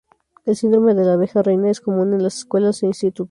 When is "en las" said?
2.15-2.39